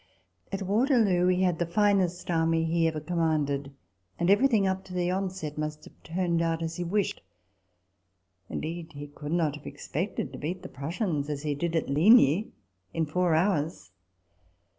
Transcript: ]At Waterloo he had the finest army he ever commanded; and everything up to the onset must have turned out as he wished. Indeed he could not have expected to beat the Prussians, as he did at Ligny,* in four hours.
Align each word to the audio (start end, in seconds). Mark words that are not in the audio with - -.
]At 0.51 0.63
Waterloo 0.63 1.27
he 1.27 1.43
had 1.43 1.59
the 1.59 1.65
finest 1.67 2.31
army 2.31 2.65
he 2.65 2.87
ever 2.87 2.99
commanded; 2.99 3.71
and 4.17 4.31
everything 4.31 4.65
up 4.65 4.83
to 4.85 4.95
the 4.95 5.11
onset 5.11 5.59
must 5.59 5.85
have 5.85 5.93
turned 6.01 6.41
out 6.41 6.63
as 6.63 6.77
he 6.77 6.83
wished. 6.83 7.21
Indeed 8.49 8.93
he 8.93 9.05
could 9.05 9.31
not 9.31 9.55
have 9.57 9.67
expected 9.67 10.33
to 10.33 10.39
beat 10.39 10.63
the 10.63 10.69
Prussians, 10.69 11.29
as 11.29 11.43
he 11.43 11.53
did 11.53 11.75
at 11.75 11.87
Ligny,* 11.87 12.51
in 12.95 13.05
four 13.05 13.35
hours. 13.35 13.91